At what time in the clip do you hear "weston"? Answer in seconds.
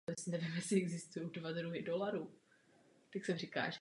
0.21-0.31